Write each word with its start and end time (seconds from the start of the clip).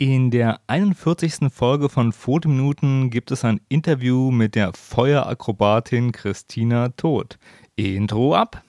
In 0.00 0.30
der 0.30 0.60
41. 0.68 1.52
Folge 1.52 1.88
von 1.88 2.12
Fotominuten 2.12 3.10
gibt 3.10 3.32
es 3.32 3.44
ein 3.44 3.60
Interview 3.68 4.30
mit 4.30 4.54
der 4.54 4.72
Feuerakrobatin 4.72 6.12
Christina 6.12 6.90
Todt. 6.90 7.36
Intro 7.74 8.36
ab. 8.36 8.62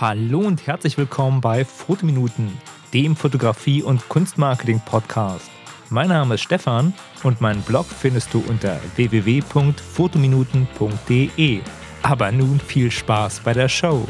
Hallo 0.00 0.38
und 0.38 0.64
herzlich 0.68 0.96
willkommen 0.98 1.40
bei 1.40 1.64
Fotominuten, 1.64 2.56
dem 2.94 3.16
Fotografie- 3.16 3.82
und 3.82 4.08
Kunstmarketing-Podcast. 4.08 5.50
Mein 5.90 6.10
Name 6.10 6.36
ist 6.36 6.42
Stefan 6.42 6.94
und 7.24 7.40
meinen 7.40 7.62
Blog 7.62 7.86
findest 7.86 8.32
du 8.32 8.38
unter 8.46 8.80
www.fotominuten.de. 8.94 11.60
Aber 12.02 12.30
nun 12.30 12.60
viel 12.60 12.92
Spaß 12.92 13.40
bei 13.40 13.52
der 13.52 13.68
Show. 13.68 14.06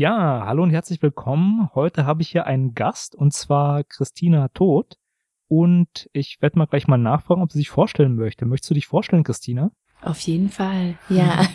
Ja, 0.00 0.46
hallo 0.46 0.62
und 0.62 0.70
herzlich 0.70 1.02
willkommen. 1.02 1.68
Heute 1.74 2.06
habe 2.06 2.22
ich 2.22 2.30
hier 2.30 2.46
einen 2.46 2.72
Gast 2.72 3.14
und 3.14 3.34
zwar 3.34 3.84
Christina 3.84 4.48
Todt. 4.48 4.96
Und 5.46 6.08
ich 6.14 6.40
werde 6.40 6.58
mal 6.58 6.64
gleich 6.64 6.88
mal 6.88 6.96
nachfragen, 6.96 7.42
ob 7.42 7.52
sie 7.52 7.58
sich 7.58 7.68
vorstellen 7.68 8.16
möchte. 8.16 8.46
Möchtest 8.46 8.70
du 8.70 8.74
dich 8.76 8.86
vorstellen, 8.86 9.24
Christina? 9.24 9.72
Auf 10.00 10.18
jeden 10.20 10.48
Fall, 10.48 10.96
ja. 11.10 11.46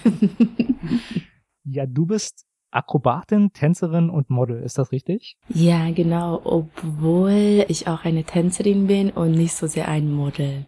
ja, 1.63 1.87
du 1.87 2.05
bist 2.05 2.45
Akrobatin, 2.69 3.51
Tänzerin 3.51 4.11
und 4.11 4.29
Model, 4.29 4.61
ist 4.61 4.77
das 4.77 4.91
richtig? 4.91 5.37
Ja, 5.49 5.89
genau, 5.89 6.39
obwohl 6.43 7.65
ich 7.67 7.87
auch 7.87 8.05
eine 8.05 8.25
Tänzerin 8.25 8.85
bin 8.85 9.09
und 9.09 9.31
nicht 9.31 9.53
so 9.53 9.65
sehr 9.65 9.87
ein 9.87 10.11
Model. 10.11 10.67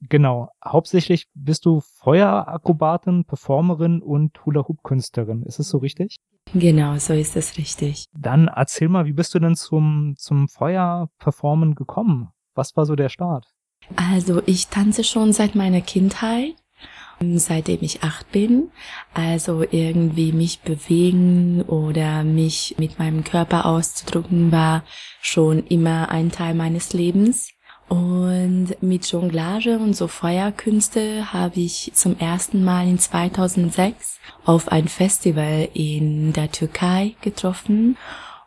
Genau, 0.00 0.50
hauptsächlich 0.64 1.28
bist 1.32 1.64
du 1.64 1.80
Feuerakrobatin, 1.80 3.24
Performerin 3.24 4.02
und 4.02 4.44
Hula-Hoop-Künstlerin, 4.44 5.44
ist 5.44 5.60
es 5.60 5.68
so 5.68 5.78
richtig? 5.78 6.16
Genau, 6.52 6.96
so 6.98 7.14
ist 7.14 7.36
es 7.36 7.56
richtig. 7.56 8.06
Dann 8.12 8.48
erzähl 8.48 8.88
mal, 8.88 9.06
wie 9.06 9.12
bist 9.12 9.34
du 9.34 9.38
denn 9.38 9.56
zum, 9.56 10.14
zum 10.16 10.48
Feuerperformen 10.48 11.74
gekommen? 11.74 12.28
Was 12.54 12.76
war 12.76 12.86
so 12.86 12.94
der 12.94 13.08
Start? 13.08 13.46
Also 13.96 14.42
ich 14.46 14.68
tanze 14.68 15.04
schon 15.04 15.32
seit 15.32 15.54
meiner 15.54 15.80
Kindheit, 15.80 16.54
seitdem 17.20 17.78
ich 17.80 18.02
acht 18.02 18.30
bin. 18.30 18.70
Also 19.12 19.64
irgendwie 19.68 20.32
mich 20.32 20.60
bewegen 20.60 21.62
oder 21.62 22.24
mich 22.24 22.76
mit 22.78 22.98
meinem 22.98 23.24
Körper 23.24 23.66
auszudrücken 23.66 24.52
war 24.52 24.84
schon 25.20 25.66
immer 25.66 26.10
ein 26.10 26.30
Teil 26.30 26.54
meines 26.54 26.92
Lebens. 26.92 27.50
Und 27.88 28.76
mit 28.80 29.06
Jonglage 29.10 29.78
und 29.78 29.94
so 29.94 30.08
Feuerkünste 30.08 31.32
habe 31.32 31.60
ich 31.60 31.90
zum 31.94 32.18
ersten 32.18 32.64
Mal 32.64 32.88
in 32.88 32.98
2006 32.98 34.13
auf 34.44 34.68
ein 34.68 34.88
Festival 34.88 35.68
in 35.74 36.32
der 36.32 36.50
Türkei 36.50 37.14
getroffen. 37.20 37.96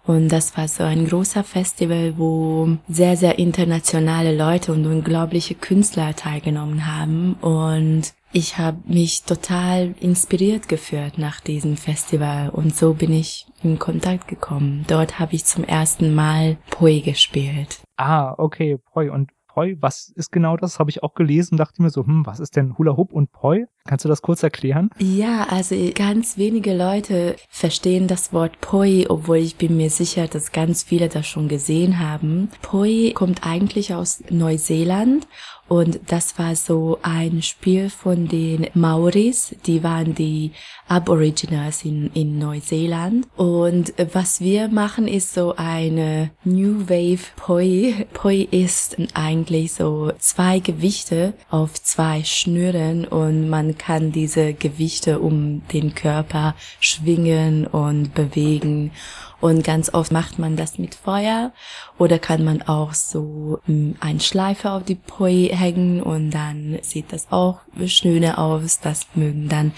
Und 0.06 0.30
das 0.30 0.56
war 0.56 0.70
so 0.70 0.84
ein 0.84 1.06
großer 1.06 1.44
Festival, 1.44 2.14
wo 2.18 2.78
sehr, 2.88 3.18
sehr 3.18 3.38
internationale 3.40 4.36
Leute 4.36 4.72
und 4.72 4.86
unglaubliche 4.86 5.54
Künstler 5.54 6.16
teilgenommen 6.16 6.88
haben. 6.88 7.34
Und 7.42 8.14
ich 8.32 8.58
habe 8.58 8.78
mich 8.86 9.24
total 9.24 9.96
inspiriert 10.00 10.70
geführt 10.70 11.18
nach 11.18 11.42
diesem 11.42 11.76
Festival 11.76 12.50
und 12.50 12.76
so 12.76 12.94
bin 12.94 13.12
ich 13.12 13.48
in 13.64 13.80
Kontakt 13.80 14.28
gekommen. 14.28 14.86
Dort 14.88 15.20
habe 15.20 15.36
ich 15.36 15.46
zum 15.46 15.64
ersten 15.64 16.14
Mal 16.14 16.58
Poi 16.70 17.00
gespielt. 17.00 17.82
Ah, 17.98 18.34
okay, 18.38 18.78
Poi. 18.94 19.10
Und 19.10 19.32
Poi, 19.58 19.76
was 19.80 20.14
ist 20.14 20.32
genau 20.32 20.56
das? 20.56 20.78
Habe 20.78 20.92
ich 20.92 21.02
auch 21.02 21.16
gelesen, 21.16 21.58
dachte 21.58 21.82
mir 21.82 21.90
so, 21.90 22.06
hm, 22.06 22.28
was 22.28 22.40
ist 22.40 22.56
denn 22.56 22.78
Hula 22.78 22.96
Hoop 22.96 23.12
und 23.12 23.32
Poi? 23.32 23.66
Kannst 23.88 24.06
du 24.06 24.10
das 24.10 24.22
kurz 24.22 24.44
erklären? 24.44 24.92
Ja, 25.00 25.48
also 25.50 25.76
ganz 25.96 26.38
wenige 26.38 26.78
Leute 26.78 27.36
verstehen 27.50 28.08
das 28.08 28.32
Wort 28.34 28.62
Poi, 28.62 29.08
obwohl 29.10 29.38
ich 29.38 29.56
bin 29.56 29.76
mir 29.76 29.90
sicher, 29.90 30.28
dass 30.28 30.52
ganz 30.52 30.84
viele 30.84 31.10
das 31.10 31.26
schon 31.26 31.48
gesehen 31.48 31.98
haben. 31.98 32.50
Poi 32.62 33.14
kommt 33.16 33.48
eigentlich 33.48 33.96
aus 33.96 34.24
Neuseeland 34.30 35.28
und 35.68 36.00
das 36.08 36.40
war 36.40 36.56
so 36.56 37.00
ein 37.02 37.42
Spiel 37.42 37.90
von 37.90 38.28
den 38.28 38.68
Maoris, 38.74 39.56
die 39.66 39.84
waren 39.84 40.16
die 40.16 40.52
Aborigines 40.88 41.84
in, 41.84 42.10
in 42.14 42.40
Neuseeland. 42.40 43.28
Und 43.36 43.94
was 44.14 44.40
wir 44.40 44.70
machen, 44.70 45.08
ist 45.08 45.34
so 45.34 45.56
eine 45.58 46.32
New 46.46 46.88
Wave 46.88 47.26
Poi. 47.36 48.06
Poi 48.14 48.48
ist 48.50 48.96
eigentlich 49.14 49.74
so 49.74 50.14
zwei 50.20 50.60
Gewichte 50.60 51.34
auf 51.50 51.74
zwei 51.82 52.24
Schnüren 52.24 53.06
und 53.06 53.50
man 53.50 53.78
kann 53.78 54.14
diese 54.14 54.54
Gewichte 54.54 55.20
um 55.20 55.68
den 55.74 55.94
Körper 55.94 56.56
schwingen 56.80 57.68
und 57.68 58.14
bewegen. 58.14 58.92
Und 59.40 59.64
ganz 59.64 59.94
oft 59.94 60.12
macht 60.12 60.40
man 60.40 60.56
das 60.56 60.80
mit 60.80 60.96
Feuer 60.96 61.52
oder 62.00 62.18
kann 62.18 62.44
man 62.44 62.64
auch 62.64 62.94
so 62.94 63.60
hm, 63.66 63.96
ein 64.00 64.20
Schleife 64.20 64.72
auf 64.72 64.84
die 64.84 64.96
Poi 64.96 65.50
hängen 65.58 66.02
und 66.02 66.32
dann 66.32 66.80
sieht 66.82 67.12
das 67.12 67.32
auch 67.32 67.60
schöner 67.86 68.40
aus. 68.40 68.80
Das 68.80 69.08
mögen 69.16 69.50
dann 69.50 69.72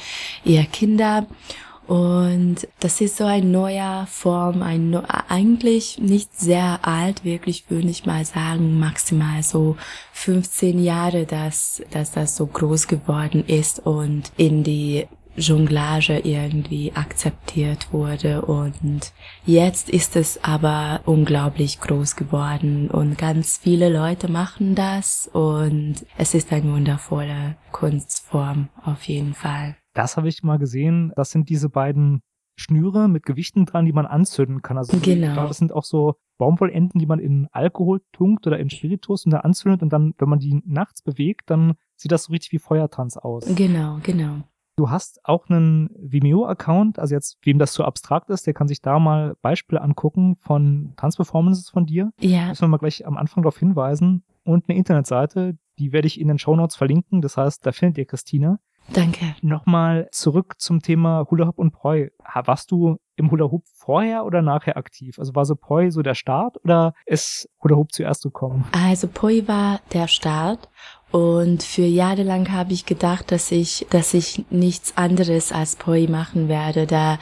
eher 0.46 0.66
Kinder. 0.66 1.26
Und 1.90 2.68
das 2.82 3.02
ist 3.02 3.18
so 3.18 3.26
ein 3.26 3.50
neuer 3.52 4.06
Form, 4.12 4.62
ein 4.62 4.96
eigentlich 4.96 5.98
nicht 5.98 6.40
sehr 6.40 6.78
alt, 6.84 7.24
wirklich 7.26 7.64
würde 7.70 7.88
ich 7.88 8.06
mal 8.06 8.24
sagen, 8.26 8.78
maximal 8.78 9.42
so 9.42 9.76
15 10.14 10.84
Jahre, 10.84 11.26
dass, 11.26 11.82
dass 11.90 12.12
das 12.12 12.36
so 12.36 12.46
groß 12.46 12.88
geworden 12.88 13.44
ist 13.48 13.80
und 13.80 14.32
in 14.38 14.64
die 14.64 15.08
Jonglage 15.40 16.20
irgendwie 16.20 16.92
akzeptiert 16.94 17.92
wurde 17.92 18.44
und 18.44 19.14
jetzt 19.46 19.90
ist 19.90 20.16
es 20.16 20.44
aber 20.44 21.02
unglaublich 21.06 21.80
groß 21.80 22.16
geworden 22.16 22.90
und 22.90 23.18
ganz 23.18 23.58
viele 23.58 23.92
Leute 23.92 24.32
machen 24.32 24.76
das 24.76 25.30
und 25.32 26.06
es 26.18 26.34
ist 26.34 26.52
eine 26.52 26.72
wundervolle 26.72 27.56
Kunstform 27.72 28.70
auf 28.84 29.04
jeden 29.04 29.34
Fall. 29.34 29.76
Das 29.94 30.18
habe 30.18 30.30
ich 30.30 30.44
mal 30.44 30.60
gesehen. 30.60 31.12
Das 31.16 31.32
sind 31.32 31.50
diese 31.50 31.70
beiden 31.70 32.22
Schnüre 32.60 33.08
mit 33.08 33.26
Gewichten 33.26 33.66
dran, 33.66 33.86
die 33.86 33.94
man 33.94 34.06
anzünden 34.06 34.62
kann. 34.62 34.78
Also 34.78 34.98
genau. 35.00 35.48
das 35.48 35.58
sind 35.58 35.72
auch 35.72 35.86
so 35.86 36.16
Baumwollenden, 36.38 37.00
die 37.00 37.06
man 37.06 37.20
in 37.20 37.48
Alkohol 37.52 38.02
tunkt 38.12 38.48
oder 38.48 38.60
in 38.60 38.70
Spiritus 38.70 39.26
und 39.26 39.32
da 39.32 39.40
anzündet 39.40 39.82
und 39.82 39.92
dann, 39.92 40.14
wenn 40.18 40.30
man 40.30 40.40
die 40.40 40.62
nachts 40.66 41.02
bewegt, 41.02 41.50
dann 41.50 41.74
sieht 41.96 42.12
das 42.12 42.26
so 42.26 42.32
richtig 42.32 42.52
wie 42.52 42.60
Feuertanz 42.60 43.18
aus. 43.18 43.46
Genau, 43.56 44.00
genau. 44.04 44.44
Du 44.80 44.90
hast 44.90 45.20
auch 45.26 45.50
einen 45.50 45.90
Vimeo-Account, 45.98 47.00
also 47.00 47.14
jetzt, 47.14 47.38
wem 47.42 47.60
das 47.60 47.74
zu 47.74 47.84
abstrakt 47.84 48.30
ist, 48.30 48.48
der 48.48 48.54
kann 48.54 48.70
sich 48.70 48.82
da 48.82 48.98
mal 48.98 49.36
Beispiele 49.42 49.82
angucken 49.82 50.38
von 50.38 50.94
Tanzperformances 50.96 51.70
von 51.70 51.86
dir. 51.86 52.14
Ja. 52.22 52.48
Müssen 52.48 52.62
wir 52.62 52.70
mal 52.70 52.78
gleich 52.78 53.06
am 53.06 53.18
Anfang 53.18 53.44
darauf 53.44 53.60
hinweisen. 53.60 54.24
Und 54.46 54.70
eine 54.70 54.78
Internetseite, 54.78 55.58
die 55.80 55.92
werde 55.92 56.08
ich 56.08 56.18
in 56.18 56.30
den 56.30 56.40
Show 56.40 56.56
Notes 56.56 56.78
verlinken. 56.78 57.20
Das 57.20 57.36
heißt, 57.36 57.66
da 57.66 57.74
findet 57.74 57.98
ihr 57.98 58.06
Christina. 58.06 58.60
Danke. 58.94 59.36
Nochmal 59.42 60.08
zurück 60.14 60.56
zum 60.60 60.82
Thema 60.82 61.28
Hula 61.30 61.48
Hoop 61.48 61.60
und 61.60 61.72
Poi. 61.72 62.10
Warst 62.46 62.72
du 62.72 62.98
im 63.18 63.32
Hula 63.32 63.52
Hoop 63.52 63.66
vorher 63.68 64.26
oder 64.26 64.42
nachher 64.42 64.78
aktiv? 64.78 65.20
Also 65.20 65.36
war 65.36 65.46
so 65.46 65.56
Poi 65.56 65.92
so 65.92 66.02
der 66.02 66.16
Start 66.16 66.58
oder 66.64 66.94
ist 67.06 67.50
Hula 67.62 67.76
Hoop 67.76 67.92
zuerst 67.92 68.24
gekommen? 68.24 68.66
Also 68.72 69.10
Poi 69.10 69.44
war 69.46 69.82
der 69.94 70.08
Start 70.08 70.70
und 71.12 71.64
für 71.64 71.86
Jahre 71.86 72.22
lang 72.22 72.52
habe 72.52 72.74
ich 72.74 72.86
gedacht, 72.86 73.32
dass 73.32 73.52
ich, 73.52 73.88
dass 73.90 74.14
ich 74.14 74.46
nichts 74.52 74.94
anderes 74.96 75.52
als 75.52 75.76
Poi 75.76 76.08
machen 76.08 76.48
werde. 76.50 76.86
Da, 76.86 77.18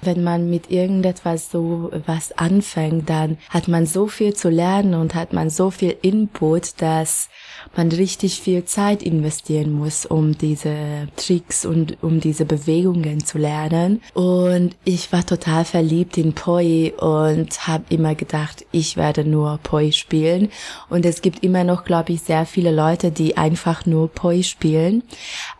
wenn 0.00 0.24
man 0.24 0.48
mit 0.48 0.70
irgendetwas 0.70 1.50
so 1.50 1.90
was 2.06 2.32
anfängt, 2.32 3.10
dann 3.10 3.36
hat 3.50 3.68
man 3.68 3.84
so 3.84 4.06
viel 4.06 4.32
zu 4.32 4.48
lernen 4.48 4.94
und 4.94 5.14
hat 5.14 5.34
man 5.34 5.50
so 5.50 5.70
viel 5.70 5.96
Input, 6.00 6.80
dass 6.80 7.28
man 7.76 7.92
richtig 7.92 8.40
viel 8.40 8.64
Zeit 8.64 9.02
investieren 9.02 9.72
muss, 9.72 10.06
um 10.06 10.38
diese 10.38 11.08
Tricks 11.16 11.66
und 11.66 12.02
um 12.02 12.20
diese 12.20 12.46
Bewegungen 12.46 13.24
zu 13.24 13.36
lernen. 13.36 14.00
Und 14.14 14.76
ich 14.84 15.12
war 15.12 15.26
total 15.26 15.66
verliebt 15.66 16.16
in 16.16 16.32
Poi 16.32 16.92
und 16.98 17.66
habe 17.66 17.84
immer 17.90 18.14
gedacht, 18.14 18.64
ich 18.72 18.96
werde 18.96 19.24
nur 19.24 19.58
Poi 19.62 19.92
spielen. 19.92 20.48
Und 20.88 21.04
es 21.04 21.20
gibt 21.20 21.44
immer 21.44 21.64
noch, 21.64 21.84
glaube 21.84 22.12
ich, 22.12 22.22
sehr 22.22 22.46
viele 22.46 22.70
Leute, 22.70 23.10
die 23.10 23.25
die 23.26 23.36
einfach 23.36 23.86
nur 23.86 24.08
Poi 24.08 24.42
spielen. 24.44 25.02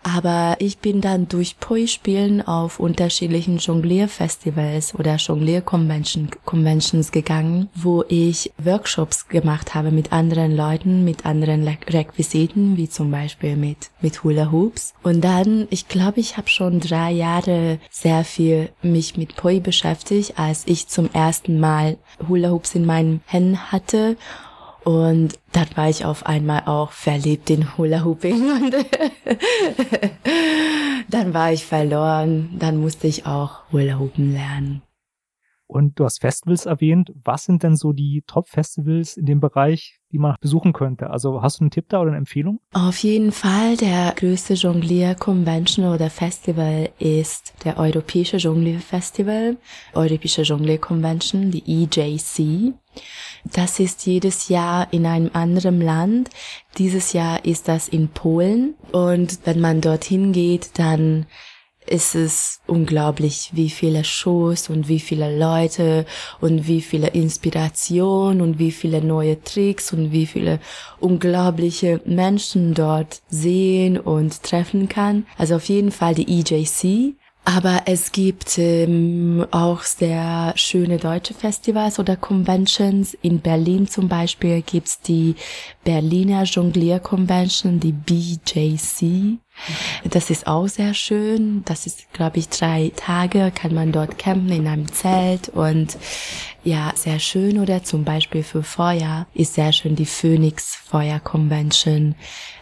Aber 0.04 0.56
ich 0.60 0.78
bin 0.78 1.00
dann 1.00 1.26
durch 1.26 1.58
Poi 1.58 1.88
spielen 1.88 2.46
auf 2.46 2.78
unterschiedlichen 2.78 3.58
Jonglierfestivals 3.58 4.94
oder 4.94 5.16
Jonglier-Conventions 5.16 7.10
gegangen, 7.10 7.68
wo 7.74 8.04
ich 8.06 8.52
Workshops 8.58 9.26
gemacht 9.28 9.74
habe 9.74 9.90
mit 9.90 10.12
anderen 10.12 10.56
Leuten, 10.56 11.04
mit 11.04 11.26
anderen 11.26 11.66
Requisiten, 11.66 12.76
wie 12.76 12.88
zum 12.88 13.10
Beispiel 13.10 13.56
mit, 13.56 13.90
mit 14.00 14.22
Hula 14.22 14.52
Hoops. 14.52 14.94
Und 15.02 15.24
dann, 15.24 15.66
ich 15.70 15.88
glaube, 15.88 16.20
ich 16.20 16.36
habe 16.36 16.48
schon 16.48 16.78
drei 16.78 17.10
Jahre 17.10 17.80
sehr 17.90 18.22
viel 18.22 18.70
mich 18.82 19.16
mit 19.16 19.34
Poi 19.34 19.58
beschäftigt, 19.58 20.38
als 20.38 20.62
ich 20.66 20.86
zum 20.86 21.10
ersten 21.12 21.58
Mal 21.58 21.96
Hula 22.28 22.50
Hoops 22.50 22.76
in 22.76 22.86
meinen 22.86 23.22
Händen 23.26 23.72
hatte 23.72 24.16
Und 24.86 25.36
dann 25.50 25.66
war 25.74 25.90
ich 25.90 26.04
auf 26.04 26.26
einmal 26.26 26.62
auch 26.66 26.92
verliebt 26.92 27.50
in 27.50 27.76
Hula 27.76 28.04
Hooping 28.04 28.50
und 28.62 28.76
dann 31.08 31.34
war 31.34 31.50
ich 31.50 31.66
verloren. 31.66 32.54
Dann 32.56 32.76
musste 32.76 33.08
ich 33.08 33.26
auch 33.26 33.62
Hula 33.72 33.98
Hoopen 33.98 34.32
lernen. 34.32 34.82
Und 35.66 35.98
du 35.98 36.04
hast 36.04 36.20
Festivals 36.20 36.66
erwähnt. 36.66 37.12
Was 37.24 37.44
sind 37.44 37.62
denn 37.62 37.76
so 37.76 37.92
die 37.92 38.22
Top-Festivals 38.26 39.16
in 39.16 39.26
dem 39.26 39.40
Bereich, 39.40 39.98
die 40.12 40.18
man 40.18 40.36
besuchen 40.40 40.72
könnte? 40.72 41.10
Also 41.10 41.42
hast 41.42 41.58
du 41.58 41.64
einen 41.64 41.70
Tipp 41.70 41.86
da 41.88 42.00
oder 42.00 42.10
eine 42.10 42.18
Empfehlung? 42.18 42.60
Auf 42.72 42.98
jeden 42.98 43.32
Fall 43.32 43.76
der 43.76 44.12
größte 44.16 44.54
Jonglier-Convention 44.54 45.86
oder 45.92 46.08
Festival 46.08 46.90
ist 46.98 47.54
der 47.64 47.78
Europäische 47.78 48.36
Jonglier-Festival, 48.36 49.56
Europäische 49.94 50.42
Jonglier-Convention, 50.42 51.50
die 51.50 51.84
EJC. 51.84 52.74
Das 53.52 53.80
ist 53.80 54.06
jedes 54.06 54.48
Jahr 54.48 54.92
in 54.92 55.04
einem 55.04 55.30
anderen 55.32 55.80
Land. 55.80 56.30
Dieses 56.78 57.12
Jahr 57.12 57.44
ist 57.44 57.68
das 57.68 57.88
in 57.88 58.08
Polen. 58.08 58.74
Und 58.92 59.40
wenn 59.44 59.60
man 59.60 59.80
dorthin 59.80 60.32
geht, 60.32 60.78
dann 60.78 61.26
ist 61.86 62.14
es 62.14 62.60
unglaublich, 62.66 63.50
wie 63.52 63.70
viele 63.70 64.04
Shows 64.04 64.68
und 64.68 64.88
wie 64.88 65.00
viele 65.00 65.38
Leute 65.38 66.06
und 66.40 66.66
wie 66.66 66.80
viele 66.80 67.08
Inspiration 67.08 68.40
und 68.40 68.58
wie 68.58 68.72
viele 68.72 69.02
neue 69.02 69.42
Tricks 69.42 69.92
und 69.92 70.12
wie 70.12 70.26
viele 70.26 70.60
unglaubliche 71.00 72.00
Menschen 72.04 72.74
dort 72.74 73.22
sehen 73.28 73.98
und 73.98 74.42
treffen 74.42 74.88
kann. 74.88 75.26
Also 75.38 75.56
auf 75.56 75.68
jeden 75.68 75.92
Fall 75.92 76.14
die 76.14 76.40
EJC. 76.40 77.16
Aber 77.48 77.82
es 77.86 78.10
gibt 78.10 78.58
ähm, 78.58 79.46
auch 79.52 79.82
sehr 79.82 80.52
schöne 80.56 80.98
deutsche 80.98 81.32
Festivals 81.32 82.00
oder 82.00 82.16
Conventions. 82.16 83.16
In 83.22 83.38
Berlin 83.38 83.86
zum 83.86 84.08
Beispiel 84.08 84.62
gibt's 84.62 85.00
die 85.00 85.36
Berliner 85.84 86.42
Jonglier 86.42 86.98
Convention, 86.98 87.78
die 87.78 87.92
BJC. 87.92 89.38
Das 90.04 90.30
ist 90.30 90.46
auch 90.46 90.68
sehr 90.68 90.94
schön. 90.94 91.62
Das 91.64 91.86
ist, 91.86 92.12
glaube 92.12 92.38
ich, 92.38 92.48
drei 92.48 92.92
Tage 92.94 93.52
kann 93.54 93.74
man 93.74 93.92
dort 93.92 94.18
campen 94.18 94.50
in 94.50 94.66
einem 94.66 94.92
Zelt 94.92 95.48
und 95.48 95.96
ja, 96.66 96.92
sehr 96.96 97.20
schön. 97.20 97.60
Oder 97.60 97.84
zum 97.84 98.02
Beispiel 98.02 98.42
für 98.42 98.64
Feuer 98.64 99.28
ist 99.34 99.54
sehr 99.54 99.72
schön 99.72 99.94
die 99.94 100.04
Phoenix 100.04 100.74
Feuer 100.74 101.20
Convention. 101.20 102.16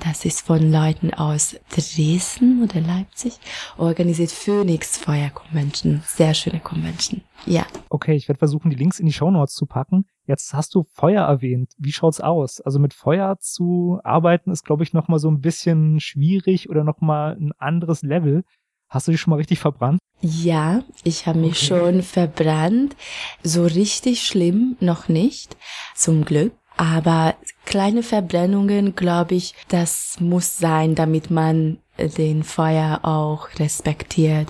Das 0.04 0.26
ist 0.26 0.42
von 0.46 0.70
Leuten 0.70 1.14
aus 1.14 1.56
Dresden 1.70 2.62
oder 2.62 2.82
Leipzig 2.82 3.38
organisiert 3.78 4.30
Phoenix 4.30 4.98
Feuer 4.98 5.30
Convention. 5.30 6.02
Sehr 6.04 6.34
schöne 6.34 6.60
Convention. 6.60 7.22
Ja. 7.46 7.66
Okay, 7.88 8.14
ich 8.14 8.28
werde 8.28 8.38
versuchen, 8.38 8.70
die 8.70 8.76
Links 8.76 9.00
in 9.00 9.06
die 9.06 9.12
Show 9.12 9.30
Notes 9.30 9.54
zu 9.54 9.64
packen. 9.64 10.04
Jetzt 10.26 10.52
hast 10.52 10.74
du 10.74 10.84
Feuer 10.92 11.24
erwähnt. 11.24 11.72
Wie 11.78 11.92
schaut's 11.92 12.20
aus? 12.20 12.60
Also 12.60 12.78
mit 12.78 12.92
Feuer 12.92 13.38
zu 13.40 14.00
arbeiten 14.04 14.50
ist, 14.50 14.64
glaube 14.64 14.82
ich, 14.82 14.92
noch 14.92 15.08
mal 15.08 15.18
so 15.18 15.30
ein 15.30 15.40
bisschen 15.40 15.98
schwierig 15.98 16.68
oder 16.68 16.84
noch 16.84 17.00
mal 17.00 17.38
ein 17.40 17.52
anderes 17.56 18.02
Level. 18.02 18.44
Hast 18.88 19.08
du 19.08 19.12
dich 19.12 19.20
schon 19.20 19.30
mal 19.32 19.36
richtig 19.36 19.58
verbrannt? 19.58 19.98
Ja, 20.20 20.82
ich 21.02 21.26
habe 21.26 21.38
mich 21.38 21.56
okay. 21.56 21.66
schon 21.66 22.02
verbrannt. 22.02 22.96
So 23.42 23.64
richtig 23.64 24.22
schlimm 24.26 24.76
noch 24.80 25.08
nicht, 25.08 25.56
zum 25.94 26.24
Glück. 26.24 26.52
Aber 26.76 27.34
kleine 27.66 28.02
Verbrennungen, 28.02 28.94
glaube 28.96 29.34
ich, 29.34 29.54
das 29.68 30.16
muss 30.20 30.58
sein, 30.58 30.94
damit 30.94 31.30
man 31.30 31.78
den 31.98 32.42
Feuer 32.42 33.00
auch 33.02 33.48
respektiert. 33.58 34.48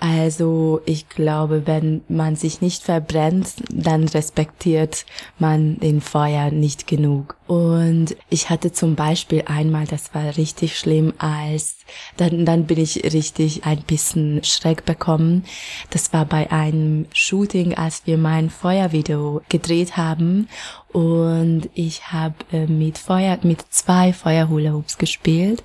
Also 0.00 0.80
ich 0.86 1.08
glaube, 1.08 1.66
wenn 1.66 2.02
man 2.08 2.36
sich 2.36 2.60
nicht 2.60 2.84
verbrennt, 2.84 3.54
dann 3.70 4.08
respektiert 4.08 5.04
man 5.38 5.78
den 5.80 6.00
Feuer 6.00 6.50
nicht 6.50 6.86
genug. 6.86 7.37
Und 7.48 8.14
ich 8.28 8.50
hatte 8.50 8.72
zum 8.72 8.94
Beispiel 8.94 9.44
einmal, 9.46 9.86
das 9.86 10.14
war 10.14 10.36
richtig 10.36 10.78
schlimm, 10.78 11.14
als 11.16 11.78
dann, 12.18 12.44
dann 12.44 12.66
bin 12.66 12.78
ich 12.78 13.02
richtig 13.14 13.64
ein 13.64 13.80
bisschen 13.80 14.44
Schreck 14.44 14.84
bekommen. 14.84 15.44
Das 15.88 16.12
war 16.12 16.26
bei 16.26 16.52
einem 16.52 17.06
Shooting, 17.14 17.72
als 17.74 18.02
wir 18.04 18.18
mein 18.18 18.50
Feuervideo 18.50 19.40
gedreht 19.48 19.96
haben 19.96 20.46
und 20.92 21.68
ich 21.74 22.12
habe 22.12 22.34
äh, 22.50 22.66
mit 22.66 22.96
Feuer 22.96 23.38
mit 23.42 23.62
zwei 23.70 24.12
Feuerhula 24.14 24.72
Hoops 24.72 24.96
gespielt 24.96 25.62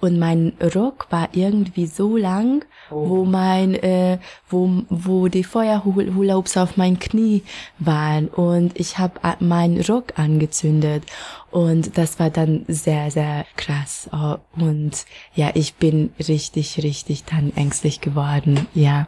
und 0.00 0.18
mein 0.18 0.52
Rock 0.74 1.06
war 1.10 1.28
irgendwie 1.32 1.86
so 1.86 2.16
lang, 2.16 2.64
oh. 2.90 3.08
wo 3.08 3.24
mein 3.24 3.74
äh, 3.74 4.18
wo 4.48 4.82
wo 4.88 5.28
die 5.28 5.44
Feuerhula 5.44 6.34
Hoops 6.34 6.56
auf 6.56 6.76
mein 6.76 6.98
Knie 6.98 7.42
waren 7.78 8.26
und 8.26 8.78
ich 8.78 8.98
habe 8.98 9.20
äh, 9.22 9.42
meinen 9.42 9.80
Rock 9.80 10.18
angezündet 10.18 11.04
und 11.50 11.96
das 11.96 12.18
war 12.18 12.30
dann 12.30 12.64
sehr, 12.68 13.10
sehr 13.10 13.46
krass. 13.56 14.08
Oh, 14.12 14.36
und 14.60 15.04
ja, 15.34 15.50
ich 15.54 15.74
bin 15.74 16.12
richtig, 16.18 16.82
richtig 16.82 17.24
dann 17.24 17.52
ängstlich 17.54 18.00
geworden. 18.00 18.66
Ja. 18.74 19.06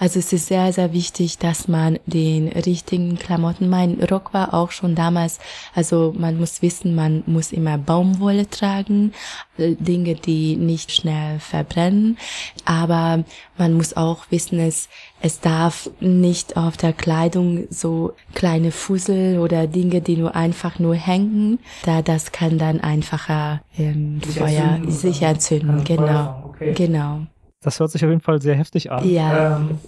Also 0.00 0.18
es 0.18 0.32
ist 0.32 0.46
sehr, 0.46 0.72
sehr 0.72 0.92
wichtig, 0.92 1.38
dass 1.38 1.68
man 1.68 1.98
den 2.06 2.48
richtigen 2.48 3.18
Klamotten, 3.18 3.68
mein 3.68 4.02
Rock 4.10 4.34
war 4.34 4.54
auch 4.54 4.72
schon 4.72 4.94
damals, 4.94 5.38
also 5.74 6.12
man 6.16 6.38
muss 6.38 6.62
wissen, 6.62 6.94
man 6.94 7.22
muss 7.26 7.52
immer 7.52 7.78
Baumwolle 7.78 8.48
tragen, 8.50 9.12
äh, 9.56 9.74
Dinge, 9.76 10.14
die 10.14 10.56
nicht 10.56 10.92
schnell 10.92 11.38
verbrennen. 11.38 12.18
Aber 12.64 13.24
man 13.56 13.72
muss 13.72 13.96
auch 13.96 14.30
wissen, 14.30 14.58
es, 14.58 14.88
es 15.20 15.40
darf 15.40 15.90
nicht 16.00 16.56
auf 16.56 16.76
der 16.76 16.92
Kleidung 16.92 17.66
so 17.70 18.12
kleine 18.34 18.70
Fussel 18.70 19.38
oder 19.38 19.66
Dinge, 19.66 20.00
die 20.00 20.16
nur 20.16 20.34
einfach 20.34 20.78
nur 20.78 20.94
hängen, 20.94 21.58
da 21.84 22.02
das 22.02 22.32
kann 22.32 22.58
dann 22.58 22.80
einfacher 22.80 23.62
ähm, 23.78 24.20
sich 24.22 24.38
Feuer 24.38 24.62
entzünden, 24.62 24.90
sich 24.90 25.22
entzünden. 25.22 25.84
Genau, 25.84 26.44
okay. 26.48 26.72
genau. 26.74 27.26
Das 27.60 27.80
hört 27.80 27.90
sich 27.90 28.04
auf 28.04 28.10
jeden 28.10 28.20
Fall 28.20 28.42
sehr 28.42 28.56
heftig 28.56 28.90
an. 28.90 29.08
Ja. 29.08 29.56
Ähm, 29.56 29.78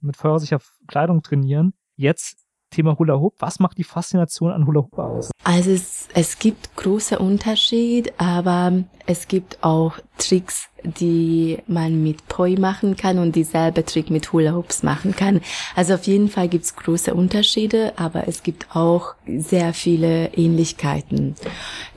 mit 0.00 0.16
Feuer 0.16 0.38
sich 0.38 0.54
auf 0.54 0.72
Kleidung 0.86 1.22
trainieren. 1.22 1.72
Jetzt 1.96 2.41
Thema 2.72 2.98
Hula 2.98 3.20
Hoop. 3.20 3.34
Was 3.38 3.60
macht 3.60 3.78
die 3.78 3.84
Faszination 3.84 4.50
an 4.50 4.66
Hula 4.66 4.80
Hoop 4.80 4.98
aus? 4.98 5.30
Also 5.44 5.70
es, 5.70 6.08
es 6.14 6.38
gibt 6.38 6.74
große 6.76 7.18
Unterschied, 7.18 8.12
aber 8.18 8.82
es 9.06 9.28
gibt 9.28 9.58
auch 9.62 9.98
Tricks, 10.18 10.68
die 10.84 11.58
man 11.66 12.02
mit 12.02 12.26
Poi 12.28 12.56
machen 12.56 12.96
kann 12.96 13.18
und 13.18 13.36
dieselbe 13.36 13.84
Trick 13.84 14.10
mit 14.10 14.32
Hula 14.32 14.54
Hoops 14.54 14.82
machen 14.82 15.14
kann. 15.14 15.40
Also 15.76 15.94
auf 15.94 16.04
jeden 16.04 16.28
Fall 16.28 16.48
gibt's 16.48 16.76
große 16.76 17.14
Unterschiede, 17.14 17.92
aber 17.96 18.28
es 18.28 18.42
gibt 18.42 18.74
auch 18.74 19.14
sehr 19.26 19.74
viele 19.74 20.32
Ähnlichkeiten. 20.34 21.34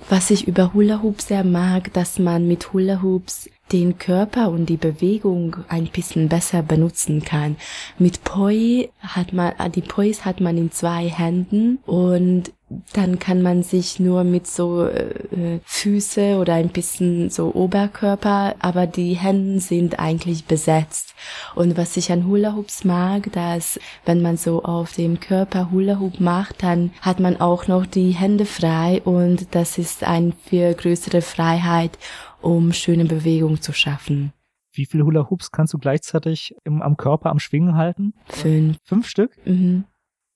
Was 0.10 0.30
ich 0.30 0.48
über 0.48 0.74
Hula 0.74 1.02
Hoops 1.02 1.28
sehr 1.28 1.44
mag, 1.44 1.94
dass 1.94 2.20
man 2.20 2.48
mit 2.48 2.74
Hula 2.74 3.02
Hoops 3.02 3.50
den 3.72 3.98
Körper 3.98 4.50
und 4.50 4.68
die 4.68 4.78
Bewegung 4.78 5.58
ein 5.68 5.88
bisschen 5.88 6.30
besser 6.30 6.62
benutzen 6.62 7.24
kann. 7.24 7.56
Mit 7.98 8.24
Poi 8.24 8.90
hat 9.00 9.34
man, 9.34 9.54
die 9.74 9.82
Pois 9.82 10.26
hat 10.26 10.40
man 10.42 10.58
in 10.58 10.72
zwei 10.72 11.08
Händen 11.10 11.80
und 11.86 12.52
dann 12.94 13.20
kann 13.20 13.44
man 13.44 13.62
sich 13.62 14.00
nur 14.00 14.24
mit 14.24 14.48
so 14.48 14.88
äh, 14.88 15.60
Füße 15.66 16.38
oder 16.38 16.56
ein 16.56 16.70
bisschen 16.70 17.30
so 17.30 17.54
Oberkörper, 17.54 18.56
aber 18.60 18.88
die 18.88 19.14
Hände 19.14 19.60
sind 19.60 20.00
eigentlich 20.00 20.46
besetzt. 20.46 21.14
Und 21.54 21.78
was 21.78 21.96
ich 21.96 22.12
an 22.12 22.26
Hula 22.26 22.56
Hoops 22.56 22.84
mag, 22.84 23.32
dass 23.34 23.80
wenn 24.06 24.22
man 24.22 24.38
so 24.38 24.64
auf 24.64 24.94
dem 24.94 25.20
Körper 25.20 25.70
Hula 25.72 26.00
Hoop 26.00 26.20
macht, 26.20 26.64
dann 26.64 26.92
hat 27.02 27.20
man 27.20 27.40
auch 27.40 27.68
noch 27.68 27.86
die 27.86 28.12
Hände 28.12 28.46
frei 28.46 29.02
und 29.06 29.54
das 29.54 29.78
ist 29.78 30.04
ein 30.04 30.34
für 30.50 30.74
größere 30.74 31.22
Freiheit, 31.22 31.98
um 32.46 32.74
schöne 32.74 33.06
Bewegung 33.06 33.60
zu 33.60 33.74
schaffen. 33.74 34.32
Wie 34.72 34.86
viele 34.86 35.06
Hula 35.06 35.30
Hoops 35.30 35.52
kannst 35.52 35.74
du 35.74 35.80
gleichzeitig 35.80 36.56
im, 36.64 36.82
am 36.82 36.96
Körper 36.96 37.32
am 37.32 37.40
Schwingen 37.40 37.76
halten? 37.76 38.14
Fünf. 38.26 38.78
Fünf 38.84 39.08
Stück? 39.08 39.32
Mhm. 39.46 39.86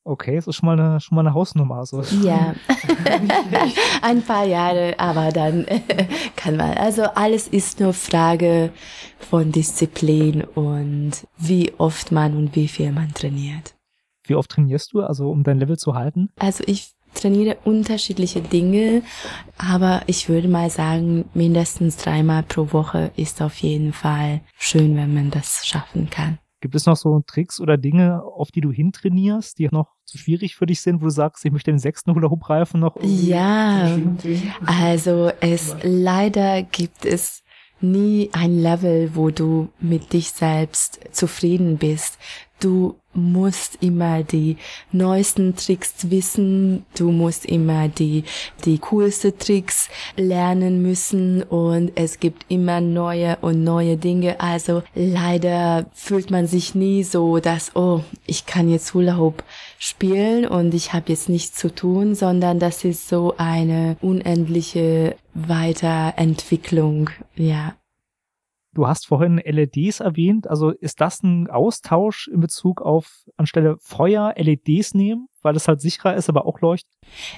Okay, 0.06 0.36
das 0.38 0.48
ist 0.48 0.56
schon 0.56 0.66
mal 0.66 0.80
eine, 0.80 1.00
schon 1.02 1.16
mal 1.16 1.22
eine 1.22 1.36
Hausnummer. 1.36 1.86
So. 1.86 2.02
Ja, 2.24 2.56
ein 4.02 4.24
paar 4.24 4.46
Jahre, 4.46 4.96
aber 4.98 5.32
dann 5.32 5.66
kann 6.36 6.56
man. 6.56 6.78
Also 6.78 7.04
alles 7.04 7.48
ist 7.48 7.80
nur 7.80 7.94
Frage 7.94 8.72
von 9.20 9.52
Disziplin 9.52 10.44
und 10.44 11.28
wie 11.38 11.74
oft 11.78 12.12
man 12.12 12.36
und 12.36 12.56
wie 12.56 12.70
viel 12.70 12.92
man 12.92 13.14
trainiert. 13.14 13.76
Wie 14.24 14.36
oft 14.36 14.50
trainierst 14.50 14.94
du, 14.94 15.02
also 15.02 15.30
um 15.30 15.44
dein 15.44 15.60
Level 15.60 15.78
zu 15.78 15.94
halten? 15.94 16.30
Also 16.40 16.64
ich 16.66 16.94
trainiere 17.14 17.58
unterschiedliche 17.64 18.42
Dinge, 18.42 19.04
aber 19.58 20.02
ich 20.08 20.30
würde 20.30 20.48
mal 20.48 20.70
sagen, 20.70 21.26
mindestens 21.34 21.98
dreimal 21.98 22.44
pro 22.44 22.72
Woche 22.72 23.12
ist 23.16 23.42
auf 23.42 23.58
jeden 23.58 23.94
Fall 23.94 24.42
schön, 24.58 24.96
wenn 24.96 25.14
man 25.14 25.32
das 25.32 25.66
schaffen 25.66 26.10
kann. 26.10 26.40
Gibt 26.62 26.76
es 26.76 26.86
noch 26.86 26.98
so 26.98 27.22
Tricks 27.26 27.62
oder 27.62 27.78
Dinge, 27.78 28.22
auf 28.22 28.52
die 28.52 28.60
du 28.60 28.72
hintrainierst, 28.72 29.58
die 29.60 29.70
noch 29.72 29.96
zu 30.04 30.18
schwierig 30.18 30.58
für 30.58 30.66
dich 30.66 30.82
sind, 30.82 31.00
wo 31.00 31.06
du 31.06 31.12
sagst, 31.12 31.46
ich 31.46 31.52
möchte 31.54 31.72
den 31.72 31.80
sechsten 31.80 32.14
Hula-Hoop-Reifen 32.14 32.82
noch? 32.82 32.98
Ja, 33.02 33.98
also 34.66 35.32
es 35.40 35.76
leider 35.84 36.64
gibt 36.64 37.06
es 37.06 37.44
nie 37.82 38.30
ein 38.34 38.60
Level, 38.60 39.16
wo 39.16 39.30
du 39.30 39.70
mit 39.80 40.12
dich 40.12 40.32
selbst 40.32 41.00
zufrieden 41.12 41.78
bist. 41.78 42.18
Du 42.60 42.96
musst 43.14 43.78
immer 43.82 44.24
die 44.24 44.58
neuesten 44.92 45.56
Tricks 45.56 46.10
wissen, 46.10 46.86
du 46.96 47.12
musst 47.12 47.46
immer 47.46 47.88
die, 47.88 48.24
die 48.66 48.78
coolste 48.78 49.36
Tricks 49.36 49.90
lernen 50.16 50.82
müssen 50.82 51.42
und 51.44 51.92
es 51.96 52.20
gibt 52.20 52.46
immer 52.50 52.82
neue 52.82 53.38
und 53.42 53.64
neue 53.64 53.98
Dinge. 53.98 54.40
Also 54.40 54.84
leider 54.94 55.88
fühlt 55.94 56.30
man 56.30 56.48
sich 56.48 56.76
nie 56.76 57.04
so, 57.04 57.40
dass, 57.40 57.76
oh, 57.76 58.02
ich 58.28 58.46
kann 58.46 58.70
jetzt 58.70 58.94
Hula 58.94 59.18
Hoop 59.18 59.44
spielen 59.80 60.46
und 60.46 60.74
ich 60.74 60.94
habe 60.94 61.10
jetzt 61.10 61.30
nichts 61.30 61.58
zu 61.58 61.74
tun, 61.74 62.14
sondern 62.14 62.60
das 62.60 62.84
ist 62.84 63.10
so 63.10 63.34
eine 63.38 63.98
unendliche 64.02 65.16
Weiterentwicklung, 65.34 67.10
ja. 67.36 67.74
Du 68.74 68.88
hast 68.88 69.08
vorhin 69.08 69.42
LEDs 69.44 70.00
erwähnt. 70.00 70.48
Also 70.48 70.70
ist 70.70 71.02
das 71.02 71.24
ein 71.24 71.50
Austausch 71.50 72.28
in 72.28 72.40
Bezug 72.40 72.82
auf 72.82 73.26
anstelle 73.36 73.78
Feuer 73.80 74.34
LEDs 74.38 74.94
nehmen, 74.94 75.28
weil 75.42 75.56
es 75.56 75.68
halt 75.68 75.82
sicherer 75.82 76.16
ist, 76.16 76.30
aber 76.30 76.46
auch 76.46 76.62
leuchtet? 76.62 76.92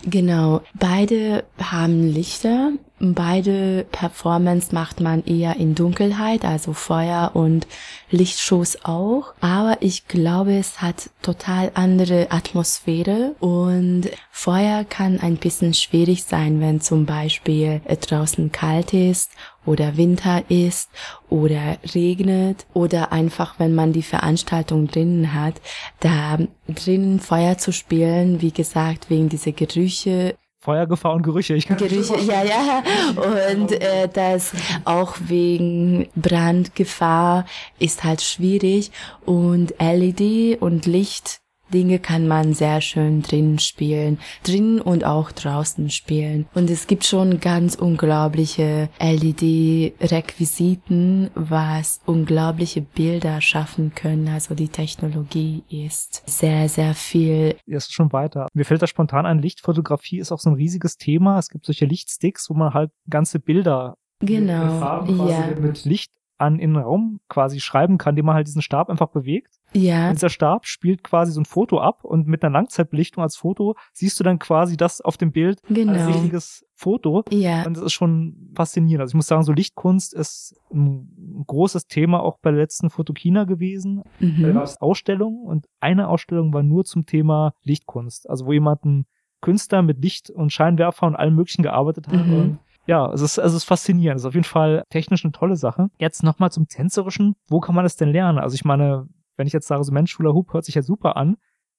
Genau. 0.03 0.61
Beide 0.73 1.45
haben 1.57 2.07
Lichter. 2.07 2.73
Beide 3.03 3.87
Performance 3.91 4.75
macht 4.75 4.99
man 4.99 5.25
eher 5.25 5.55
in 5.55 5.73
Dunkelheit, 5.73 6.45
also 6.45 6.73
Feuer 6.73 7.31
und 7.33 7.65
Lichtschuss 8.11 8.85
auch. 8.85 9.33
Aber 9.41 9.77
ich 9.79 10.07
glaube, 10.07 10.55
es 10.55 10.83
hat 10.83 11.09
total 11.23 11.71
andere 11.73 12.27
Atmosphäre 12.29 13.35
und 13.39 14.11
Feuer 14.29 14.83
kann 14.83 15.19
ein 15.19 15.37
bisschen 15.37 15.73
schwierig 15.73 16.25
sein, 16.25 16.61
wenn 16.61 16.79
zum 16.79 17.07
Beispiel 17.07 17.81
draußen 17.87 18.51
kalt 18.51 18.93
ist 18.93 19.31
oder 19.65 19.97
Winter 19.97 20.43
ist 20.49 20.91
oder 21.27 21.79
regnet 21.95 22.67
oder 22.73 23.11
einfach 23.11 23.57
wenn 23.57 23.73
man 23.73 23.93
die 23.93 24.03
Veranstaltung 24.03 24.87
drinnen 24.87 25.33
hat, 25.33 25.55
da 26.01 26.37
drinnen 26.67 27.19
Feuer 27.19 27.57
zu 27.57 27.73
spielen, 27.73 28.41
wie 28.41 28.51
gesagt, 28.51 29.09
wegen 29.09 29.29
dieser 29.29 29.53
Gerüche 29.53 30.35
Feuergefahr 30.61 31.13
und 31.13 31.23
Gerüche. 31.23 31.55
Ich 31.55 31.67
kann 31.67 31.77
Gerüche, 31.77 32.19
ja, 32.19 32.43
ja. 32.43 32.83
Und 33.15 33.71
äh, 33.71 34.07
das 34.07 34.51
auch 34.85 35.15
wegen 35.19 36.07
Brandgefahr 36.15 37.45
ist 37.79 38.03
halt 38.03 38.21
schwierig. 38.21 38.91
Und 39.25 39.73
LED 39.79 40.61
und 40.61 40.85
Licht 40.85 41.41
Dinge 41.73 41.99
kann 41.99 42.27
man 42.27 42.53
sehr 42.53 42.81
schön 42.81 43.21
drin 43.21 43.59
spielen, 43.59 44.19
drin 44.43 44.81
und 44.81 45.05
auch 45.05 45.31
draußen 45.31 45.89
spielen. 45.89 46.47
Und 46.53 46.69
es 46.69 46.87
gibt 46.87 47.05
schon 47.05 47.39
ganz 47.39 47.75
unglaubliche 47.75 48.89
LED-Requisiten, 48.99 51.31
was 51.35 52.01
unglaubliche 52.05 52.81
Bilder 52.81 53.39
schaffen 53.41 53.93
können. 53.95 54.27
Also 54.27 54.55
die 54.55 54.69
Technologie 54.69 55.63
ist 55.69 56.23
sehr, 56.25 56.67
sehr 56.69 56.93
viel. 56.93 57.55
Es 57.65 57.87
ist 57.87 57.93
schon 57.93 58.13
weiter. 58.13 58.47
Mir 58.53 58.65
fällt 58.65 58.81
da 58.81 58.87
spontan 58.87 59.25
ein, 59.25 59.39
Lichtfotografie 59.39 60.19
ist 60.19 60.31
auch 60.31 60.39
so 60.39 60.49
ein 60.49 60.55
riesiges 60.55 60.97
Thema. 60.97 61.37
Es 61.39 61.49
gibt 61.49 61.65
solche 61.65 61.85
Lichtsticks, 61.85 62.49
wo 62.49 62.53
man 62.53 62.73
halt 62.73 62.91
ganze 63.09 63.39
Bilder 63.39 63.95
genau, 64.19 65.05
ja. 65.27 65.47
mit 65.59 65.85
Licht 65.85 66.11
an 66.41 66.59
in 66.59 66.73
den 66.73 66.83
Raum 66.83 67.19
quasi 67.29 67.59
schreiben 67.59 67.97
kann, 67.97 68.13
indem 68.13 68.25
man 68.25 68.35
halt 68.35 68.47
diesen 68.47 68.61
Stab 68.61 68.89
einfach 68.89 69.09
bewegt. 69.09 69.61
Ja. 69.73 70.09
Und 70.09 70.15
dieser 70.15 70.29
Stab 70.29 70.65
spielt 70.65 71.03
quasi 71.03 71.31
so 71.31 71.39
ein 71.39 71.45
Foto 71.45 71.79
ab 71.79 72.03
und 72.03 72.27
mit 72.27 72.43
einer 72.43 72.51
Langzeitbelichtung 72.51 73.23
als 73.23 73.37
Foto 73.37 73.75
siehst 73.93 74.19
du 74.19 74.23
dann 74.23 74.39
quasi 74.39 74.75
das 74.75 74.99
auf 74.99 75.17
dem 75.17 75.31
Bild 75.31 75.61
genau. 75.69 75.93
als 75.93 76.07
richtiges 76.07 76.65
Foto. 76.73 77.23
Ja. 77.29 77.63
Und 77.65 77.77
das 77.77 77.83
ist 77.83 77.93
schon 77.93 78.51
faszinierend. 78.55 79.01
Also 79.01 79.11
ich 79.11 79.15
muss 79.15 79.27
sagen, 79.27 79.43
so 79.43 79.53
Lichtkunst 79.53 80.13
ist 80.13 80.59
ein 80.73 81.43
großes 81.47 81.85
Thema 81.85 82.21
auch 82.21 82.39
bei 82.39 82.51
der 82.51 82.59
letzten 82.59 82.89
Fotokina 82.89 83.45
gewesen. 83.45 84.03
Mhm. 84.19 84.41
Da 84.41 84.51
gab 84.51 84.63
es 84.63 84.81
Ausstellungen 84.81 85.45
und 85.45 85.67
eine 85.79 86.09
Ausstellung 86.09 86.53
war 86.53 86.63
nur 86.63 86.83
zum 86.83 87.05
Thema 87.05 87.53
Lichtkunst. 87.63 88.29
Also 88.29 88.45
wo 88.45 88.53
jemand 88.53 88.83
ein 88.83 89.05
Künstler 89.41 89.81
mit 89.81 90.01
Licht 90.01 90.29
und 90.29 90.51
Scheinwerfer 90.51 91.07
und 91.07 91.15
allem 91.15 91.35
möglichen 91.35 91.63
gearbeitet 91.63 92.07
hat. 92.07 92.25
Mhm. 92.25 92.33
Und 92.33 92.59
ja, 92.87 93.11
es 93.11 93.21
ist, 93.21 93.37
es 93.37 93.53
ist 93.53 93.63
faszinierend. 93.63 94.17
Es 94.17 94.23
ist 94.23 94.27
auf 94.27 94.33
jeden 94.33 94.45
Fall 94.45 94.83
technisch 94.89 95.23
eine 95.23 95.31
tolle 95.31 95.55
Sache. 95.55 95.89
Jetzt 95.99 96.23
nochmal 96.23 96.51
zum 96.51 96.67
Tänzerischen. 96.67 97.35
Wo 97.47 97.59
kann 97.59 97.75
man 97.75 97.85
das 97.85 97.95
denn 97.95 98.09
lernen? 98.09 98.39
Also 98.39 98.55
ich 98.55 98.65
meine, 98.65 99.07
wenn 99.37 99.47
ich 99.47 99.53
jetzt 99.53 99.67
sage, 99.67 99.83
so 99.83 99.91
Mensch, 99.91 100.17
Hula 100.17 100.33
Hoop 100.33 100.53
hört 100.53 100.65
sich 100.65 100.75
ja 100.75 100.81
super 100.81 101.15
an. 101.15 101.37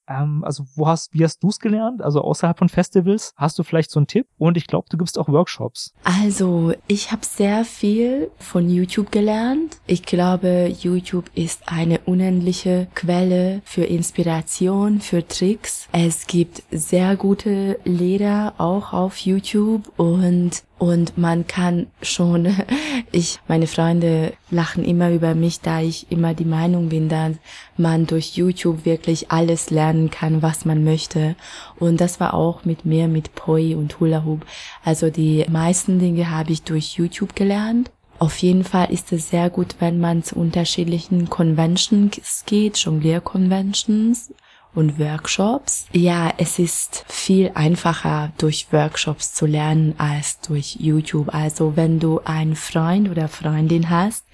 Ähm, 0.09 0.43
also 0.45 0.65
wo 0.75 0.89
hast, 0.89 1.13
wie 1.15 1.25
hast 1.25 1.43
du 1.43 1.49
es 1.49 1.59
gelernt? 1.59 2.03
Also 2.03 2.23
außerhalb 2.23 2.59
von 2.59 2.69
Festivals 2.69 3.33
hast 3.37 3.59
du 3.59 3.63
vielleicht 3.63 3.91
so 3.91 4.01
einen 4.01 4.07
Tipp? 4.07 4.27
Und 4.37 4.57
ich 4.57 4.67
glaube, 4.67 4.87
du 4.91 4.97
gibst 4.97 5.19
auch 5.19 5.29
Workshops. 5.29 5.95
Also 6.03 6.73
ich 6.89 7.13
habe 7.13 7.25
sehr 7.25 7.65
viel 7.65 8.31
von 8.39 8.69
YouTube 8.69 9.13
gelernt. 9.13 9.79
Ich 9.87 10.03
glaube, 10.03 10.73
YouTube 10.81 11.31
ist 11.35 11.63
eine 11.67 12.01
unendliche 12.01 12.89
Quelle 12.95 13.63
für 13.65 13.85
Inspiration, 13.85 15.01
für 15.01 15.27
Tricks. 15.27 15.89
Es 15.93 16.27
gibt 16.27 16.63
sehr 16.71 17.17
gute 17.17 17.79
Lehrer 17.85 18.55
auch 18.59 18.93
auf 18.93 19.19
YouTube 19.19 19.93
und 19.97 20.65
und 20.83 21.17
man 21.17 21.47
kann 21.47 21.87
schon, 22.03 22.57
ich, 23.13 23.39
meine 23.47 23.69
Freunde 23.69 24.33
lachen 24.51 24.85
immer 24.85 25.13
über 25.13 25.37
mich, 25.37 25.61
da 25.61 25.81
ich 25.81 26.11
immer 26.11 26.35
die 26.35 26.45
Meinung 26.45 26.89
bin, 26.89 27.09
dass 27.09 27.37
man 27.77 28.09
durch 28.09 28.35
YouTube 28.35 28.85
wirklich 28.85 29.31
alles 29.31 29.71
lernen 29.71 30.11
kann, 30.11 30.43
was 30.43 30.65
man 30.65 30.83
möchte. 30.83 31.37
Und 31.79 32.01
das 32.01 32.19
war 32.19 32.35
auch 32.35 32.65
mit 32.65 32.85
mir, 32.85 33.07
mit 33.07 33.37
Poi 33.37 33.77
und 33.77 34.01
Hula 34.01 34.25
Hoop. 34.25 34.45
Also 34.85 35.09
die 35.09 35.47
meisten 35.49 36.01
Dinge 36.01 36.33
habe 36.33 36.51
ich 36.51 36.65
durch 36.65 36.95
YouTube 36.95 37.37
gelernt. 37.37 37.93
Auf 38.19 38.39
jeden 38.39 38.65
Fall 38.65 38.91
ist 38.91 39.13
es 39.13 39.31
sehr 39.31 39.51
gut, 39.51 39.77
wenn 39.79 40.01
man 40.01 40.25
zu 40.25 40.35
unterschiedlichen 40.35 41.31
Conventions 41.31 42.43
geht, 42.45 42.77
Jonglier-Conventions 42.79 44.33
und 44.75 44.99
Workshops. 44.99 45.87
Ja, 45.93 46.33
es 46.39 46.59
ist 46.59 47.05
viel 47.09 47.51
einfacher 47.55 48.33
durch 48.39 48.69
Workshops 48.73 49.35
zu 49.35 49.47
lernen 49.47 49.95
als 49.99 50.41
durch 50.41 50.77
YouTube. 50.81 51.35
Also 51.35 51.77
wenn 51.77 51.99
du 51.99 52.21
einen 52.25 52.57
Freund 52.57 53.11
oder 53.11 53.29
Freundin 53.29 53.91
hast, 53.91 54.25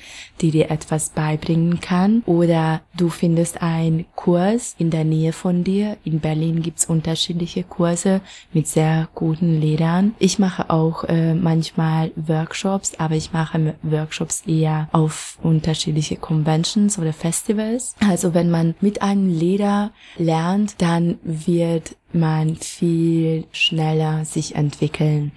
die 0.41 0.51
dir 0.51 0.71
etwas 0.71 1.11
beibringen 1.11 1.81
kann 1.81 2.23
oder 2.27 2.81
du 2.97 3.09
findest 3.09 3.63
einen 3.63 4.07
Kurs 4.15 4.75
in 4.79 4.91
der 4.91 5.05
Nähe 5.05 5.33
von 5.33 5.65
dir. 5.65 5.97
In 6.05 6.21
Berlin 6.21 6.63
gibt's 6.63 6.87
unterschiedliche 6.87 7.65
Kurse 7.65 8.21
mit 8.53 8.69
sehr 8.69 9.09
guten 9.15 9.61
Lehrern. 9.61 10.15
Ich 10.19 10.39
mache 10.39 10.71
auch 10.71 11.05
äh, 11.05 11.35
manchmal 11.35 12.13
Workshops, 12.17 12.93
aber 12.99 13.15
ich 13.15 13.33
mache 13.33 13.75
Workshops 13.83 14.43
eher 14.47 14.89
auf 14.93 15.39
unterschiedliche 15.43 16.17
Conventions 16.17 16.99
oder 16.99 17.13
Festivals. 17.13 17.95
Also 18.07 18.35
wenn 18.35 18.51
man 18.51 18.75
mit 18.81 19.03
einem 19.03 19.29
Lehrer 19.29 19.91
lernt, 20.29 20.81
dann 20.83 21.19
wird 21.23 21.97
man 22.13 22.57
viel 22.57 23.45
schneller 23.53 24.25
sich 24.25 24.55
entwickeln. 24.55 25.33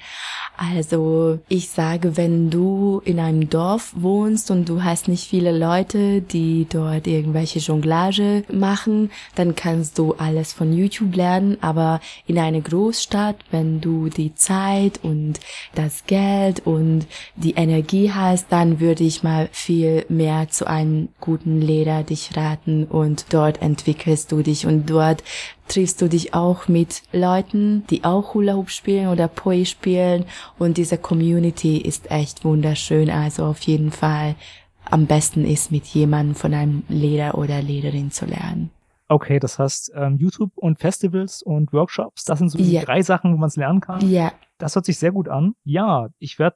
Also 0.58 1.40
ich 1.50 1.70
sage, 1.70 2.18
wenn 2.18 2.51
du 2.51 3.01
in 3.04 3.20
einem 3.20 3.50
Dorf 3.50 3.94
wohnst 3.96 4.51
und 4.51 4.70
du 4.70 4.84
hast 4.84 5.08
nicht 5.08 5.28
viele 5.28 5.58
Leute, 5.58 6.22
die 6.22 6.68
dort 6.70 7.08
irgendwelche 7.08 7.60
Jonglage 7.60 8.44
machen, 8.51 9.10
dann 9.34 9.56
kannst 9.56 9.98
du 9.98 10.13
alles 10.13 10.54
von 10.54 10.72
YouTube 10.72 11.16
lernen. 11.16 11.58
Aber 11.62 12.00
in 12.28 12.38
einer 12.38 12.62
Großstadt, 12.62 13.38
wenn 13.50 13.82
du 13.82 14.10
die 14.10 14.36
Zeit 14.36 15.00
und 15.01 15.40
das 15.74 16.06
Geld 16.06 16.66
und 16.66 17.08
die 17.36 17.56
Energie 17.56 18.12
hast, 18.12 18.51
dann 18.51 18.80
würde 18.80 19.04
ich 19.04 19.24
mal 19.24 19.50
viel 19.51 20.06
mehr 20.10 20.50
zu 20.50 20.68
einem 20.68 21.10
guten 21.20 21.60
Lehrer 21.60 22.04
dich 22.04 22.38
raten 22.38 22.86
und 22.86 23.25
dort 23.32 23.62
entwickelst 23.62 24.32
du 24.32 24.44
dich 24.44 24.68
und 24.68 24.90
dort 24.90 25.24
triffst 25.72 26.01
du 26.01 26.10
dich 26.10 26.34
auch 26.34 26.68
mit 26.68 27.01
Leuten, 27.13 27.86
die 27.90 28.04
auch 28.04 28.34
Hula 28.34 28.56
Hoop 28.56 28.70
spielen 28.70 29.08
oder 29.08 29.28
Poi 29.28 29.63
spielen 29.66 30.25
und 30.60 30.78
diese 30.78 30.98
Community 30.98 31.78
ist 31.78 32.12
echt 32.12 32.44
wunderschön. 32.44 33.10
Also 33.10 33.46
auf 33.46 33.62
jeden 33.62 33.92
Fall 33.92 34.36
am 34.84 35.06
besten 35.06 35.46
ist 35.46 35.72
mit 35.72 35.86
jemandem 35.86 36.36
von 36.36 36.54
einem 36.54 36.84
Lehrer 36.90 37.38
oder 37.38 37.62
Lehrerin 37.62 38.12
zu 38.12 38.25
lernen. 38.25 38.70
Okay, 39.12 39.39
das 39.39 39.60
heißt 39.60 39.91
ähm, 39.94 40.15
YouTube 40.20 40.53
und 40.56 40.80
Festivals 40.80 41.44
und 41.44 41.74
Workshops, 41.74 42.24
das 42.24 42.39
sind 42.39 42.48
so 42.48 42.58
die 42.58 42.80
drei 42.80 43.01
Sachen, 43.01 43.34
wo 43.34 43.38
man 43.38 43.50
es 43.50 43.58
lernen 43.58 43.82
kann. 43.82 44.10
Ja. 44.10 44.32
Das 44.58 44.75
hört 44.75 44.86
sich 44.86 45.00
sehr 45.00 45.12
gut 45.12 45.27
an. 45.27 45.53
Ja, 45.65 46.08
ich 46.18 46.39
werde 46.39 46.56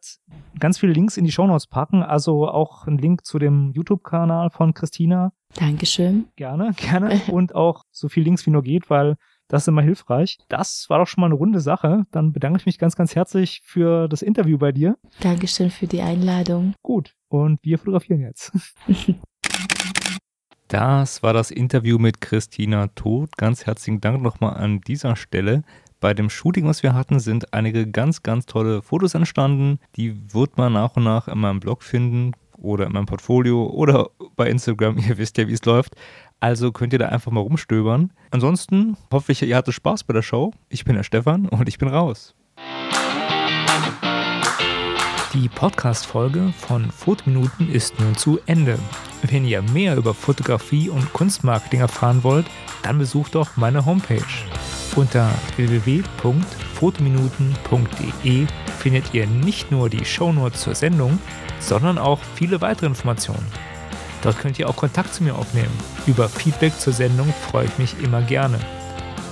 ganz 0.57 0.77
viele 0.79 0.93
Links 0.93 1.17
in 1.17 1.25
die 1.25 1.33
Shownotes 1.33 1.67
packen, 1.67 2.01
also 2.01 2.47
auch 2.47 2.87
ein 2.87 2.97
Link 2.97 3.25
zu 3.25 3.39
dem 3.39 3.73
YouTube-Kanal 3.73 4.51
von 4.51 4.73
Christina. 4.73 5.33
Dankeschön. 5.55 6.29
Gerne, 6.37 6.71
gerne. 6.77 7.19
und 7.29 7.53
auch 7.55 7.83
so 7.91 8.07
viel 8.07 8.23
Links 8.23 8.45
wie 8.45 8.51
nur 8.51 8.63
geht, 8.63 8.89
weil 8.89 9.17
das 9.49 9.63
ist 9.63 9.67
immer 9.67 9.81
hilfreich. 9.81 10.37
Das 10.47 10.85
war 10.87 10.99
doch 10.99 11.07
schon 11.07 11.21
mal 11.21 11.27
eine 11.27 11.35
runde 11.35 11.59
Sache. 11.59 12.05
Dann 12.11 12.31
bedanke 12.31 12.59
ich 12.59 12.65
mich 12.65 12.79
ganz, 12.79 12.95
ganz 12.95 13.15
herzlich 13.15 13.59
für 13.65 14.07
das 14.07 14.21
Interview 14.21 14.57
bei 14.57 14.71
dir. 14.71 14.97
Dankeschön 15.19 15.71
für 15.71 15.87
die 15.87 16.01
Einladung. 16.01 16.73
Gut. 16.81 17.15
Und 17.27 17.59
wir 17.63 17.77
fotografieren 17.77 18.21
jetzt. 18.21 18.53
Das 20.67 21.21
war 21.21 21.33
das 21.33 21.51
Interview 21.51 21.99
mit 21.99 22.21
Christina 22.21 22.87
Todt. 22.87 23.37
Ganz 23.37 23.67
herzlichen 23.67 24.01
Dank 24.01 24.23
nochmal 24.23 24.55
an 24.55 24.81
dieser 24.81 25.15
Stelle. 25.15 25.61
Bei 25.99 26.15
dem 26.15 26.29
Shooting, 26.29 26.65
was 26.65 26.81
wir 26.81 26.95
hatten, 26.95 27.19
sind 27.19 27.53
einige 27.53 27.87
ganz, 27.87 28.23
ganz 28.23 28.47
tolle 28.47 28.81
Fotos 28.81 29.13
entstanden. 29.13 29.79
Die 29.95 30.33
wird 30.33 30.57
man 30.57 30.73
nach 30.73 30.95
und 30.95 31.03
nach 31.03 31.27
in 31.27 31.37
meinem 31.37 31.59
Blog 31.59 31.83
finden 31.83 32.31
oder 32.57 32.87
in 32.87 32.93
meinem 32.93 33.05
Portfolio 33.05 33.67
oder 33.67 34.09
bei 34.35 34.49
Instagram. 34.49 34.97
Ihr 35.07 35.19
wisst 35.19 35.37
ja, 35.37 35.47
wie 35.47 35.53
es 35.53 35.63
läuft. 35.65 35.95
Also 36.39 36.71
könnt 36.71 36.93
ihr 36.93 36.99
da 36.99 37.09
einfach 37.09 37.31
mal 37.31 37.41
rumstöbern. 37.41 38.11
Ansonsten 38.31 38.97
hoffe 39.11 39.31
ich, 39.31 39.41
ihr 39.41 39.55
hattet 39.55 39.73
Spaß 39.73 40.03
bei 40.03 40.13
der 40.13 40.21
Show. 40.21 40.51
Ich 40.69 40.83
bin 40.83 40.95
der 40.95 41.03
Stefan 41.03 41.47
und 41.47 41.69
ich 41.69 41.77
bin 41.77 41.87
raus. 41.87 42.35
Die 45.33 45.47
Podcast-Folge 45.47 46.53
von 46.57 46.91
Fotominuten 46.91 47.71
ist 47.71 47.99
nun 47.99 48.15
zu 48.15 48.39
Ende. 48.45 48.77
Wenn 49.31 49.45
ihr 49.45 49.61
mehr 49.61 49.95
über 49.95 50.13
Fotografie 50.13 50.89
und 50.89 51.13
Kunstmarketing 51.13 51.79
erfahren 51.79 52.23
wollt, 52.23 52.45
dann 52.83 52.97
besucht 52.97 53.35
doch 53.35 53.55
meine 53.57 53.85
Homepage. 53.85 54.21
Unter 54.95 55.29
www.fotominuten.de 55.57 58.47
findet 58.79 59.13
ihr 59.13 59.27
nicht 59.27 59.71
nur 59.71 59.89
die 59.89 60.05
Shownotes 60.05 60.61
zur 60.61 60.75
Sendung, 60.75 61.19
sondern 61.59 61.97
auch 61.97 62.19
viele 62.35 62.61
weitere 62.61 62.85
Informationen. 62.85 63.45
Dort 64.21 64.39
könnt 64.39 64.59
ihr 64.59 64.69
auch 64.69 64.75
Kontakt 64.75 65.13
zu 65.13 65.23
mir 65.23 65.35
aufnehmen. 65.35 65.71
Über 66.07 66.29
Feedback 66.29 66.79
zur 66.79 66.93
Sendung 66.93 67.33
freue 67.49 67.65
ich 67.65 67.77
mich 67.77 67.95
immer 68.01 68.21
gerne. 68.21 68.59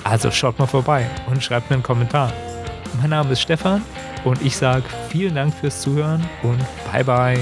Also 0.03 0.31
schaut 0.31 0.59
mal 0.59 0.67
vorbei 0.67 1.09
und 1.27 1.43
schreibt 1.43 1.69
mir 1.69 1.75
einen 1.75 1.83
Kommentar. 1.83 2.33
Mein 2.99 3.09
Name 3.09 3.31
ist 3.31 3.41
Stefan 3.41 3.81
und 4.23 4.41
ich 4.41 4.55
sage 4.55 4.83
vielen 5.09 5.35
Dank 5.35 5.53
fürs 5.53 5.81
Zuhören 5.81 6.23
und 6.43 6.59
bye 6.91 7.03
bye. 7.03 7.39